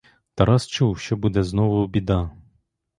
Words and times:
Тарас 0.35 0.67
чув, 0.67 0.99
що 0.99 1.17
буде 1.17 1.43
знову 1.43 1.87
біда. 1.87 2.31